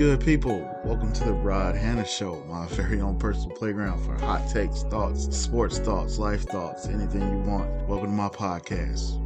[0.00, 0.66] Good, people?
[0.82, 5.36] Welcome to the Rod Hanna Show, my very own personal playground for hot takes, thoughts,
[5.36, 7.70] sports thoughts, life thoughts, anything you want.
[7.86, 9.20] Welcome to my podcast.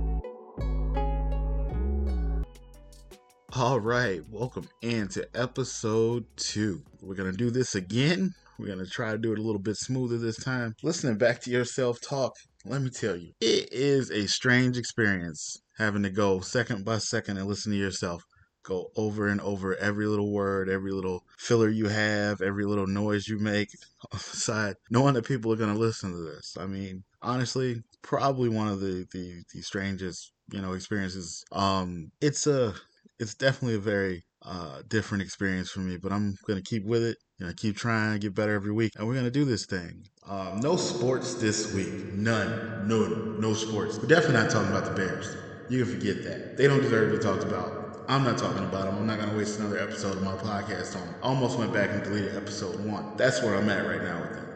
[3.55, 6.83] All right, welcome into episode two.
[7.01, 8.33] We're gonna do this again.
[8.59, 10.75] We're gonna try to do it a little bit smoother this time.
[10.83, 12.33] Listening back to yourself talk,
[12.65, 17.37] let me tell you, it is a strange experience having to go second by second
[17.37, 18.25] and listen to yourself
[18.65, 23.29] go over and over every little word, every little filler you have, every little noise
[23.29, 23.69] you make
[24.13, 26.57] on the side, knowing that people are going to listen to this.
[26.59, 31.45] I mean, honestly, probably one of the, the, the strangest, you know, experiences.
[31.53, 32.75] Um, it's a,
[33.19, 37.03] it's definitely a very uh, different experience for me, but I'm going to keep with
[37.03, 37.17] it.
[37.39, 40.05] You know, keep trying to get better every week, and we're gonna do this thing.
[40.25, 41.93] Um, no sports this week.
[42.15, 42.87] None.
[42.87, 43.99] No, No sports.
[43.99, 45.37] We're definitely not talking about the Bears.
[45.69, 46.57] You can forget that.
[46.57, 47.84] They don't deserve to be talked about.
[48.07, 48.99] I'm not talking about them.
[48.99, 51.15] I'm not going to waste another episode of my podcast on them.
[51.23, 53.17] I almost went back and deleted episode one.
[53.17, 54.47] That's where I'm at right now with them.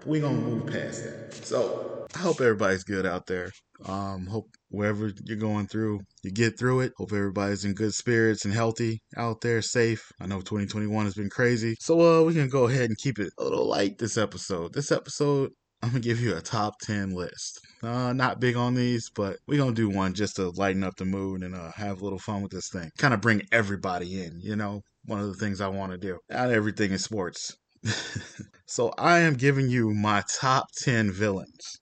[0.00, 1.34] But we're going to move past that.
[1.44, 3.52] So I hope everybody's good out there.
[3.84, 6.94] Um, hope wherever you're going through, you get through it.
[6.96, 10.10] Hope everybody's in good spirits and healthy out there, safe.
[10.20, 11.76] I know 2021 has been crazy.
[11.78, 14.74] So uh, going to go ahead and keep it a little light this episode.
[14.74, 17.60] This episode, I'm to give you a top 10 list.
[17.82, 21.04] Uh, not big on these, but we're gonna do one just to lighten up the
[21.04, 22.90] mood and uh, have a little fun with this thing.
[22.98, 24.82] Kind of bring everybody in, you know.
[25.04, 26.18] One of the things I want to do.
[26.30, 27.56] Not everything is sports.
[28.66, 31.78] so I am giving you my top ten villains.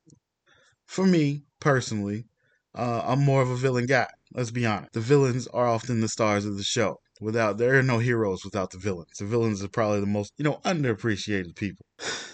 [0.86, 2.26] For me personally,
[2.74, 4.08] uh, I'm more of a villain guy.
[4.34, 4.92] Let's be honest.
[4.92, 6.98] The villains are often the stars of the show.
[7.20, 9.16] Without there are no heroes without the villains.
[9.18, 11.86] The villains are probably the most you know underappreciated people.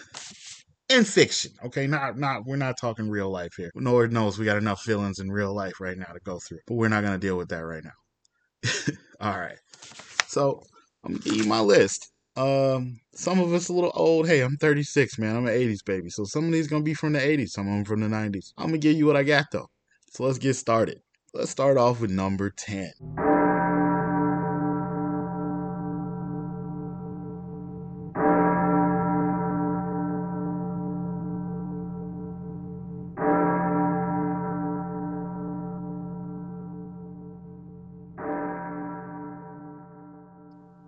[0.91, 1.53] in fiction.
[1.65, 3.71] Okay, not not we're not talking real life here.
[3.75, 6.75] Lord knows we got enough feelings in real life right now to go through, but
[6.75, 8.93] we're not gonna deal with that right now.
[9.21, 9.59] All right,
[10.27, 10.63] so
[11.05, 12.11] I'm gonna give you my list.
[12.37, 14.27] Um, some of us a little old.
[14.27, 15.37] Hey, I'm 36, man.
[15.37, 17.75] I'm an 80s baby, so some of these gonna be from the 80s, some of
[17.75, 18.53] them from the 90s.
[18.59, 19.69] I'm gonna give you what I got though.
[20.13, 21.01] So let's get started.
[21.33, 23.30] Let's start off with number 10.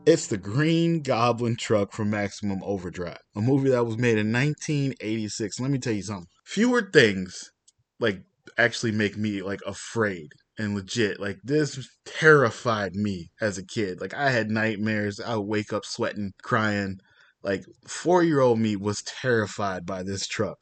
[0.05, 5.61] It's the Green Goblin truck from Maximum Overdrive, a movie that was made in 1986.
[5.61, 6.27] Let me tell you something.
[6.45, 7.53] Fewer things
[8.01, 8.23] like
[8.59, 11.21] actually make me like afraid and legit.
[11.21, 14.01] Like this terrified me as a kid.
[14.01, 15.21] Like I had nightmares.
[15.21, 16.99] I would wake up sweating, crying.
[17.45, 20.59] Like four year old me was terrified by this truck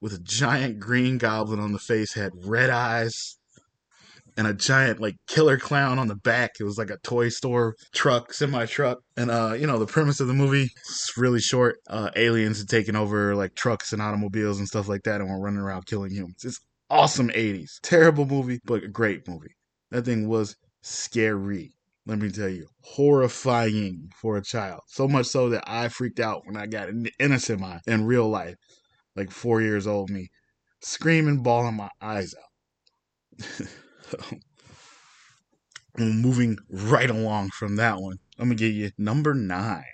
[0.00, 3.36] with a giant green goblin on the face, had red eyes,
[4.38, 6.52] and a giant like killer clown on the back.
[6.60, 8.98] It was like a toy store truck, semi truck.
[9.16, 11.78] And uh, you know, the premise of the movie is really short.
[11.90, 15.40] Uh, aliens had taken over like trucks and automobiles and stuff like that and were
[15.40, 16.44] running around killing humans.
[16.44, 17.80] It's awesome 80s.
[17.82, 19.56] Terrible movie, but a great movie.
[19.90, 21.72] That thing was scary.
[22.06, 24.80] Let me tell you, horrifying for a child.
[24.86, 28.06] So much so that I freaked out when I got in, in a semi in
[28.06, 28.54] real life,
[29.16, 30.28] like four years old me,
[30.80, 33.66] screaming, bawling my eyes out.
[35.98, 39.84] moving right along from that one, I'm gonna give you number nine.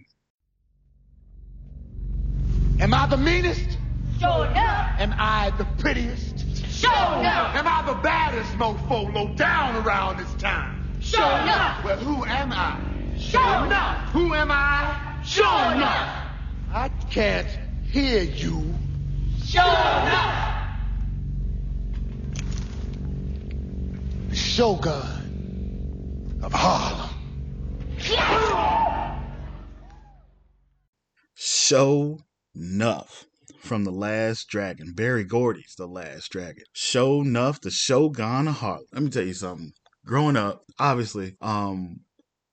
[2.81, 3.79] Am I the meanest?
[4.21, 5.01] Sure enough.
[5.01, 6.39] Am I the prettiest?
[6.71, 7.55] Sure enough.
[7.55, 10.85] Am I the baddest mofo low down around this town?
[11.01, 11.85] Sure enough.
[11.85, 12.79] Well, who am I?
[13.19, 14.11] Sure enough.
[14.11, 15.21] Who am I?
[15.25, 16.27] Sure enough.
[16.73, 17.49] I can't
[17.91, 18.75] hear you.
[19.45, 20.55] Sure enough.
[24.31, 27.11] The Shogun of Harlem.
[31.35, 32.21] Show
[32.55, 33.27] Nuff
[33.59, 34.93] from The Last Dragon.
[34.93, 36.63] Berry Gordy's The Last Dragon.
[36.73, 38.87] Sho'nuff, the Shogun of Harlem.
[38.93, 39.73] Let me tell you something.
[40.07, 42.03] Growing up, obviously, um,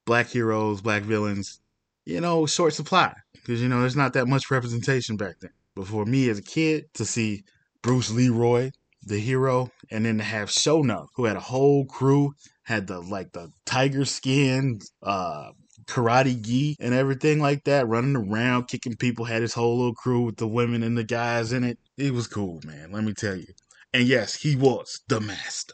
[0.08, 1.60] black heroes, black villains,
[2.06, 3.14] you know, short supply.
[3.34, 5.54] Because, you know, there's not that much representation back then.
[5.76, 7.44] But for me as a kid to see
[7.84, 8.72] Bruce Leroy,
[9.04, 12.34] the hero, and then to have Sho'nuff, who had a whole crew,
[12.64, 15.52] had the like the tiger skin, uh,
[15.86, 20.22] karate gi and everything like that, running around, kicking people, had his whole little crew
[20.22, 21.80] with the women and the guys in it.
[21.98, 23.54] It was cool, man, let me tell you.
[23.94, 25.74] And yes, he was the master.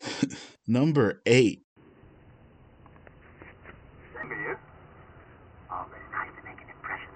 [0.66, 1.62] Number eight.
[4.28, 4.58] Here.
[5.70, 7.08] Always nice to make an impression.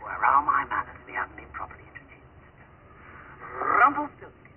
[0.00, 1.00] Where are my manners?
[1.06, 2.20] We haven't been properly introduced.
[3.90, 4.52] Rumpelstiltskin.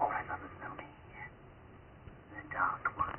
[0.00, 0.84] Or as others know me,
[2.30, 3.14] the Dark One.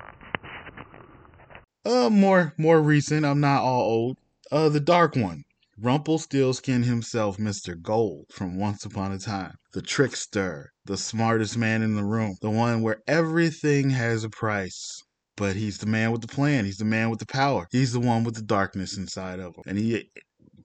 [1.84, 3.24] Uh, more more recent.
[3.24, 4.18] I'm not all old.
[4.52, 5.44] Uh, the dark one.
[5.78, 7.80] Rumpelstiltskin himself, Mr.
[7.80, 9.54] Gold, from Once Upon a Time.
[9.72, 15.02] The trickster, the smartest man in the room, the one where everything has a price.
[15.36, 16.66] But he's the man with the plan.
[16.66, 17.66] He's the man with the power.
[17.70, 19.62] He's the one with the darkness inside of him.
[19.66, 20.10] And he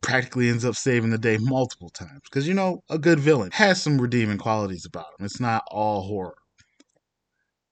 [0.01, 2.21] practically ends up saving the day multiple times.
[2.23, 5.25] Because, you know, a good villain has some redeeming qualities about him.
[5.25, 6.35] It's not all horror.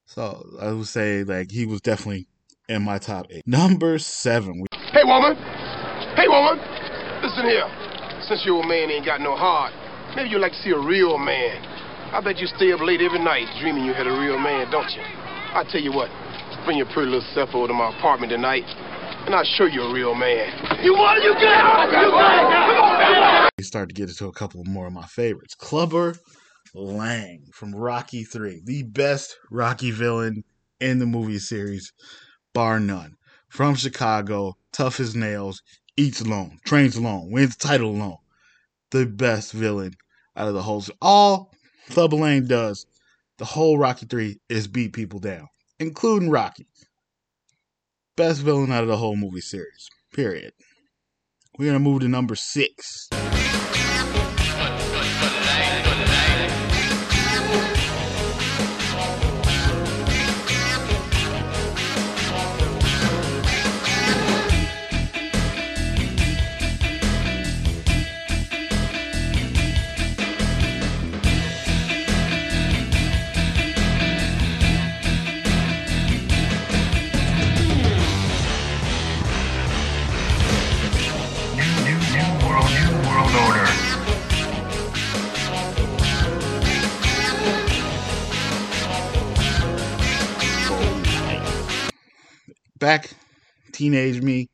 [0.06, 2.28] So I would say, like, he was definitely
[2.70, 3.44] in my top eight.
[3.48, 4.66] Number seven.
[4.92, 5.36] Hey, woman.
[6.16, 6.60] Hey, woman.
[7.24, 7.68] Listen here.
[8.28, 9.74] Since your old man ain't got no heart,
[10.16, 11.60] maybe you'd like to see a real man.
[12.14, 14.90] I bet you stay up late every night dreaming you had a real man, don't
[14.94, 15.02] you?
[15.02, 16.10] I tell you what,
[16.64, 18.66] bring your pretty little self over to my apartment tonight,
[19.25, 20.52] and I'll sure you're a real man.
[20.84, 21.24] You want it?
[21.24, 21.86] You get out!
[21.86, 22.75] You got it!
[22.75, 23.50] Come on!
[23.58, 25.56] We start to get into a couple more of my favorites.
[25.56, 26.16] Clubber
[26.74, 30.44] Lang from Rocky 3, the best Rocky villain
[30.80, 31.94] in the movie series,
[32.54, 33.16] bar none.
[33.48, 35.62] From Chicago, tough as nails,
[35.96, 38.18] eats alone, trains alone, wins the title alone.
[38.92, 39.94] The best villain
[40.36, 40.84] out of the whole.
[41.02, 41.54] All
[41.90, 42.86] Clubber Lang does,
[43.38, 45.48] the whole Rocky 3, is beat people down,
[45.80, 46.68] including Rocky.
[48.15, 49.89] Best villain out of the whole movie series.
[50.13, 50.54] Period.
[51.57, 53.10] We're gonna move to number six.
[92.83, 93.12] Back
[93.71, 94.50] teenage me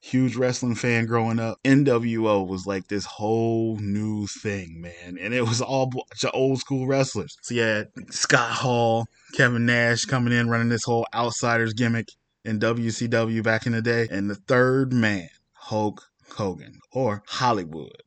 [0.00, 5.18] huge wrestling fan growing up nwo was like this whole new thing man.
[5.20, 5.92] And it was all
[6.32, 7.36] old school wrestlers.
[7.42, 12.08] So yeah scott hall kevin nash coming in running this whole outsiders gimmick
[12.46, 14.08] in wcw back in the day.
[14.10, 16.02] And the third man hulk
[16.34, 18.00] hogan or hollywood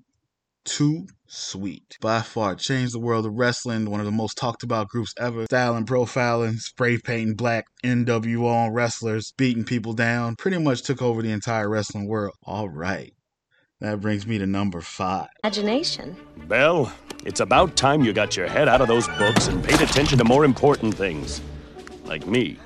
[0.70, 1.98] too sweet.
[2.00, 5.46] By far changed the world of wrestling, one of the most talked about groups ever.
[5.46, 11.22] Styling, profiling, spray painting black NWO on wrestlers, beating people down, pretty much took over
[11.22, 12.36] the entire wrestling world.
[12.44, 13.14] All right.
[13.82, 15.30] That brings me to number five.
[15.44, 16.16] Imagination.
[16.48, 16.94] Belle,
[17.26, 20.24] it's about time you got your head out of those books and paid attention to
[20.24, 21.42] more important things.
[22.06, 22.58] Like me.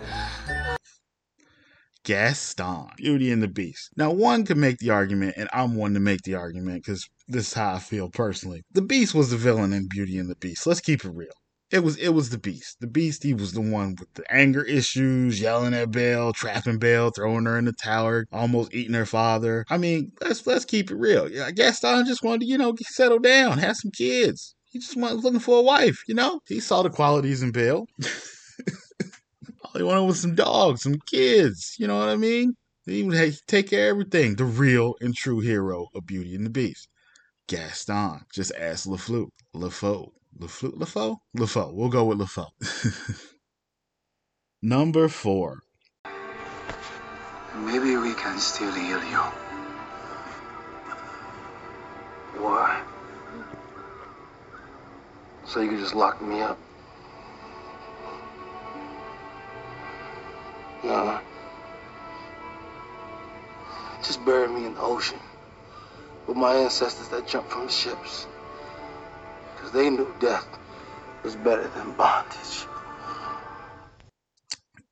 [2.04, 3.92] Gaston, Beauty and the Beast.
[3.96, 7.48] Now, one could make the argument, and I'm one to make the argument because this
[7.48, 8.64] is how I feel personally.
[8.72, 10.68] The Beast was the villain in Beauty and the Beast.
[10.68, 11.32] Let's keep it real.
[11.72, 12.78] It was it was the Beast.
[12.82, 17.10] The Beast, he was the one with the anger issues, yelling at Belle, trapping Belle,
[17.10, 19.66] throwing her in the tower, almost eating her father.
[19.70, 21.30] I mean, let's let's keep it real.
[21.30, 24.54] Gaston just wanted to, you know, settle down, have some kids.
[24.74, 26.42] He just was looking for a wife, you know?
[26.48, 27.88] He saw the qualities in Belle.
[29.76, 31.76] He wanted was some dogs, some kids.
[31.80, 32.56] You know what I mean?
[32.86, 34.36] He would take care of everything.
[34.36, 36.90] The real and true hero of Beauty and the Beast.
[37.48, 38.22] Gaston.
[38.34, 39.28] Just ask LeFleur.
[39.56, 40.12] LeFou.
[40.40, 40.78] LeFleur?
[40.78, 41.18] LeFou?
[41.38, 41.74] LeFou.
[41.74, 42.48] We'll go with LeFou.
[44.62, 45.60] Number four.
[47.56, 49.24] Maybe we can still heal you.
[52.42, 52.84] Why?
[55.46, 56.58] So you can just lock me up?
[60.84, 61.20] No.
[64.04, 65.20] Just bury me in the ocean
[66.28, 68.28] with my ancestors that jumped from the ships.
[69.56, 70.46] Because they knew death
[71.24, 72.66] was better than bondage.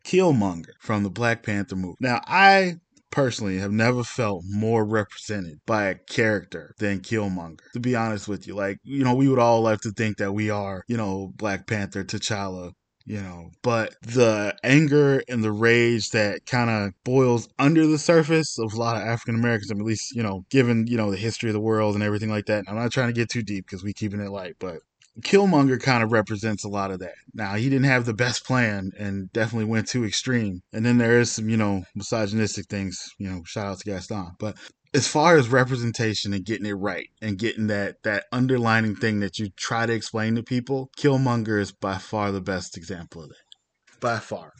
[0.06, 1.98] Killmonger from the Black Panther movie.
[2.00, 2.80] Now, I
[3.12, 7.60] personally have never felt more represented by a character than Killmonger.
[7.74, 10.32] To be honest with you, like, you know, we would all like to think that
[10.32, 12.72] we are, you know, Black Panther, T'Challa,
[13.06, 18.58] you know, but the anger and the rage that kind of boils under the surface
[18.60, 21.50] of a lot of African Americans, at least, you know, given, you know, the history
[21.50, 22.66] of the world and everything like that.
[22.68, 24.80] I'm not trying to get too deep because we keeping it light, but
[25.20, 27.16] Killmonger kind of represents a lot of that.
[27.34, 30.62] Now, he didn't have the best plan and definitely went too extreme.
[30.72, 34.32] And then there is some, you know, misogynistic things, you know, shout out to Gaston.
[34.40, 34.56] But
[34.94, 39.38] as far as representation and getting it right and getting that that underlining thing that
[39.38, 44.00] you try to explain to people, Killmonger is by far the best example of that.
[44.00, 44.54] By far.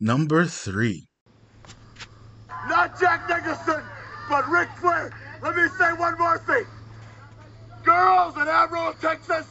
[0.00, 1.08] Number three.
[2.68, 3.82] Not Jack Nicholson,
[4.28, 5.12] but Ric Flair.
[5.42, 6.66] Let me say one more thing.
[7.88, 9.46] Girls in Amarillo, Texas,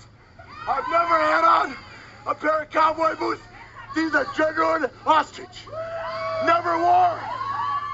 [0.68, 1.76] I've never had on
[2.28, 3.42] a pair of cowboy boots.
[3.96, 5.66] These are genuine ostrich.
[6.46, 7.20] Never wore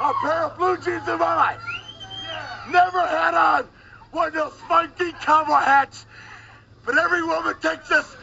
[0.02, 1.62] a pair of blue jeans in my life.
[2.70, 3.70] Never had on
[4.12, 6.06] one of those funky cowboy hats.
[6.86, 8.14] But every woman Texas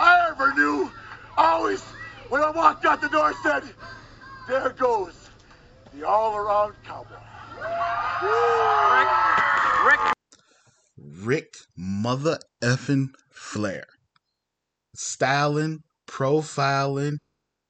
[0.00, 0.90] I ever knew
[1.36, 1.80] always,
[2.28, 3.62] when I walked out the door, said,
[4.48, 5.14] There goes
[5.94, 7.14] the all around cowboy.
[9.86, 10.17] Ric
[11.28, 13.84] Ric mother effing Flair.
[14.94, 17.18] Styling, profiling,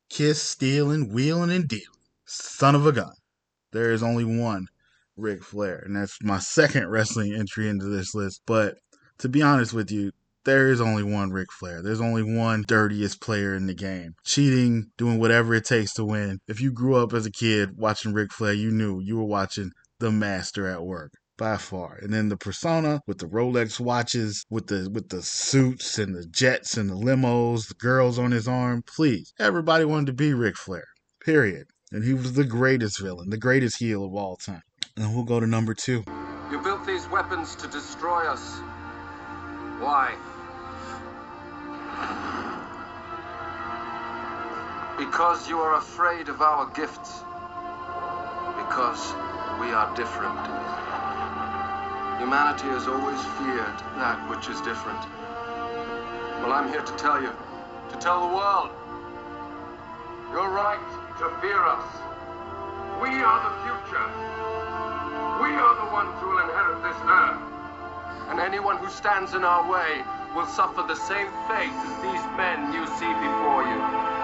[0.09, 1.83] kiss stealing, wheeling and dealing.
[2.25, 3.15] Son of a gun.
[3.73, 4.69] There is only one
[5.17, 8.43] Ric Flair, and that's my second wrestling entry into this list.
[8.47, 8.77] But
[9.19, 10.13] to be honest with you,
[10.45, 11.83] there is only one Ric Flair.
[11.83, 14.15] There's only one dirtiest player in the game.
[14.25, 16.39] Cheating, doing whatever it takes to win.
[16.47, 19.73] If you grew up as a kid watching Ric Flair, you knew you were watching
[19.99, 21.99] the master at work by far.
[22.03, 26.27] And then the persona with the Rolex watches, with the with the suits and the
[26.27, 28.83] jets and the limos, the girls on his arm.
[28.83, 30.85] Please, everybody wanted to be Ric Flair.
[31.25, 31.69] Period.
[31.91, 34.63] And he was the greatest villain, the greatest heel of all time.
[34.97, 36.05] And we'll go to number two.
[36.51, 38.59] You built these weapons to destroy us.
[39.81, 40.15] Why?
[44.99, 47.21] Because you are afraid of our gifts.
[48.59, 49.13] Because
[49.61, 50.88] we are different.
[52.19, 54.99] Humanity has always feared that which is different.
[56.43, 58.71] Well, I'm here to tell you, to tell the world,
[60.35, 60.83] you're right
[61.23, 61.87] to fear us.
[63.01, 64.09] We are the future.
[65.47, 67.39] We are the ones who will inherit this earth.
[68.31, 70.03] And anyone who stands in our way
[70.35, 74.18] will suffer the same fate as these men you see before you.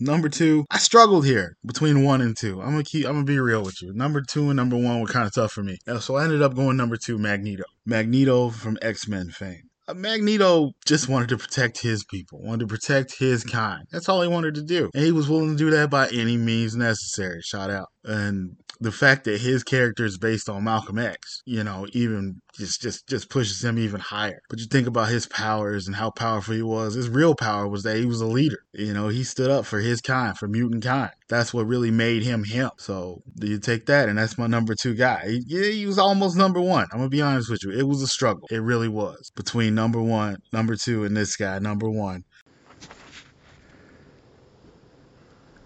[0.00, 2.60] Number two, I struggled here between one and two.
[2.62, 3.04] I'm gonna keep.
[3.06, 3.92] I'm gonna be real with you.
[3.92, 6.54] Number two and number one were kind of tough for me, so I ended up
[6.54, 7.64] going number two, Magneto.
[7.84, 9.64] Magneto from X Men fame.
[9.88, 13.84] Uh, Magneto just wanted to protect his people, wanted to protect his kind.
[13.90, 16.36] That's all he wanted to do, and he was willing to do that by any
[16.36, 17.40] means necessary.
[17.42, 17.88] Shout out.
[18.04, 22.80] And the fact that his character is based on Malcolm X, you know, even just
[22.80, 24.40] just just pushes him even higher.
[24.48, 26.94] But you think about his powers and how powerful he was.
[26.94, 28.60] His real power was that he was a leader.
[28.72, 31.10] You know, he stood up for his kind, for mutant kind.
[31.28, 32.70] That's what really made him him.
[32.78, 35.26] So you take that, and that's my number two guy.
[35.28, 36.86] He, yeah, he was almost number one.
[36.92, 37.72] I'm gonna be honest with you.
[37.72, 38.48] It was a struggle.
[38.50, 42.24] It really was between number one, number two, and this guy, number one.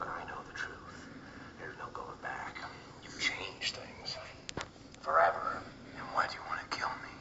[0.00, 0.74] I know the truth.
[1.58, 2.56] There's no going back.
[3.02, 4.16] You've changed things.
[5.00, 5.62] Forever.
[5.96, 7.12] And why do you want to kill me?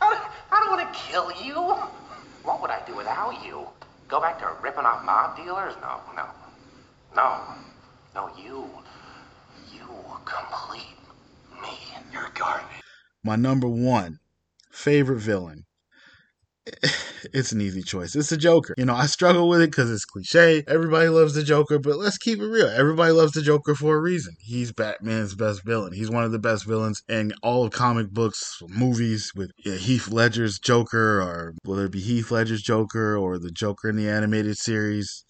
[0.00, 1.54] I, I don't want to kill you.
[2.44, 3.66] What would I do without you?
[4.08, 5.74] Go back to ripping off mob dealers?
[5.80, 6.26] No, no.
[7.14, 7.40] No.
[8.14, 8.68] No, you.
[9.72, 9.86] You
[10.24, 10.96] complete
[11.62, 11.78] me.
[12.12, 12.66] You're garbage.
[13.22, 14.20] My number one
[14.70, 15.66] favorite villain.
[17.32, 18.14] It's an easy choice.
[18.14, 18.74] It's the Joker.
[18.76, 20.64] You know, I struggle with it because it's cliche.
[20.66, 22.68] Everybody loves the Joker, but let's keep it real.
[22.68, 24.34] Everybody loves the Joker for a reason.
[24.40, 25.92] He's Batman's best villain.
[25.92, 30.08] He's one of the best villains in all of comic books, movies with yeah, Heath
[30.08, 34.56] Ledger's Joker, or whether it be Heath Ledger's Joker or the Joker in the animated
[34.56, 35.24] series.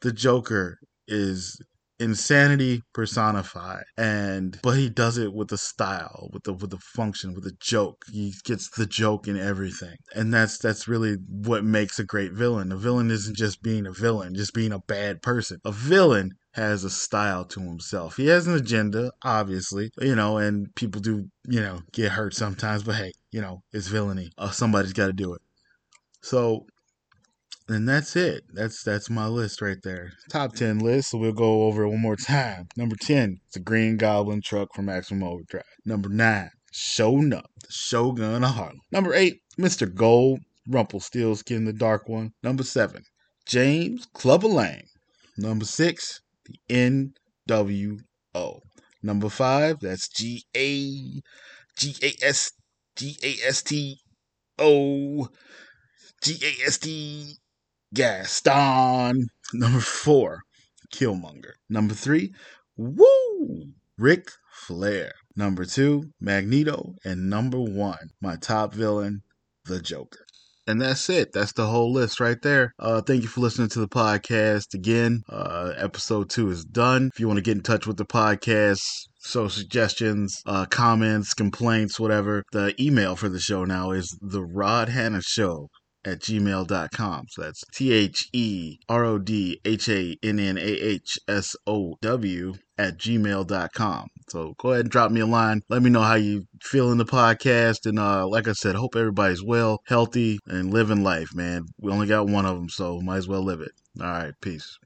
[0.00, 1.60] The Joker is
[1.98, 3.84] insanity personified.
[3.96, 7.56] And but he does it with a style with the with the function with a
[7.60, 8.04] joke.
[8.12, 9.96] He gets the joke in everything.
[10.14, 12.72] And that's that's really what makes a great villain.
[12.72, 15.60] A villain isn't just being a villain just being a bad person.
[15.64, 18.16] A villain has a style to himself.
[18.16, 22.82] He has an agenda obviously you know and people do you know get hurt sometimes
[22.82, 24.30] but hey you know it's villainy.
[24.38, 25.40] Uh, somebody's got to do it.
[26.22, 26.66] So
[27.68, 28.44] and that's it.
[28.52, 30.12] That's that's my list right there.
[30.28, 31.10] Top ten list.
[31.10, 32.68] So we'll go over it one more time.
[32.76, 35.64] Number ten, the Green Goblin truck from Maximum Overdrive.
[35.84, 38.80] Number nine, Sho'nuff, the Shogun of Harlem.
[38.92, 39.92] Number eight, Mr.
[39.92, 42.32] Gold, Rumpelstiltskin, the Dark One.
[42.42, 43.04] Number seven,
[43.46, 44.82] James Clubber Lang.
[45.38, 47.10] Number six, the
[48.34, 48.60] NWO.
[49.02, 51.22] Number five, that's G A
[51.76, 52.52] G A S
[52.96, 53.98] G A S T
[54.58, 55.28] O
[56.22, 57.36] G A S T
[57.94, 59.28] Gaston.
[59.52, 60.40] Number four,
[60.92, 61.52] Killmonger.
[61.68, 62.34] Number three,
[62.76, 63.72] Woo!
[63.96, 65.12] Ric Flair.
[65.36, 66.96] Number two, Magneto.
[67.04, 69.22] And number one, my top villain,
[69.64, 70.26] the Joker.
[70.66, 71.32] And that's it.
[71.32, 72.72] That's the whole list right there.
[72.78, 75.22] Uh, thank you for listening to the podcast again.
[75.28, 77.10] Uh, episode two is done.
[77.14, 78.80] If you want to get in touch with the podcast,
[79.18, 84.88] so suggestions, uh, comments, complaints, whatever, the email for the show now is the Rod
[84.88, 85.68] Hanna Show
[86.04, 87.26] at gmail.com.
[87.30, 91.56] So that's T H E R O D H A N N A H S
[91.66, 94.08] O W at gmail.com.
[94.28, 95.60] So go ahead and drop me a line.
[95.68, 97.86] Let me know how you feel in the podcast.
[97.86, 101.66] And uh, like I said, hope everybody's well, healthy, and living life, man.
[101.80, 103.72] We only got one of them, so might as well live it.
[104.00, 104.78] All right, peace.